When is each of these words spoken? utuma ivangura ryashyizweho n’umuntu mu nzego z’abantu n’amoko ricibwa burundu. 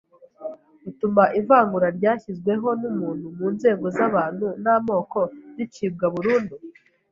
utuma 0.89 1.23
ivangura 1.39 1.87
ryashyizweho 1.97 2.67
n’umuntu 2.81 3.25
mu 3.37 3.47
nzego 3.55 3.85
z’abantu 3.97 4.45
n’amoko 4.63 5.19
ricibwa 5.55 6.05
burundu. 6.13 6.55